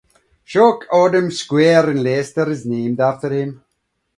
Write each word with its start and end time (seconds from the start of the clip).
Shaykh 0.43 0.87
Adam 0.91 1.29
Square 1.29 1.91
in 1.91 2.01
Leicester 2.01 2.49
is 2.49 2.65
named 2.65 2.99
after 2.99 3.29
him. 3.29 3.63